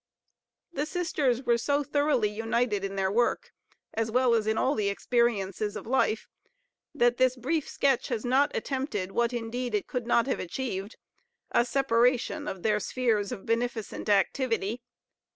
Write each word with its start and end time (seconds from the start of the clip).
The 0.73 0.87
sisters 0.87 1.43
were 1.43 1.59
so 1.59 1.83
thoroughly 1.83 2.27
united 2.31 2.83
in 2.83 2.95
their 2.95 3.11
work, 3.11 3.51
as 3.93 4.09
well 4.09 4.33
as 4.33 4.47
in 4.47 4.57
all 4.57 4.73
the 4.73 4.89
experiences 4.89 5.75
of 5.75 5.85
life, 5.85 6.27
that 6.95 7.17
this 7.17 7.35
brief 7.35 7.69
sketch 7.69 8.07
has 8.07 8.25
not 8.25 8.49
attempted 8.57 9.11
what 9.11 9.31
indeed 9.31 9.75
it 9.75 9.85
could 9.85 10.07
not 10.07 10.25
have 10.25 10.39
achieved 10.39 10.97
a 11.51 11.63
separation 11.63 12.47
of 12.47 12.63
their 12.63 12.79
spheres 12.79 13.31
of 13.31 13.45
beneficent 13.45 14.09
activity. 14.09 14.81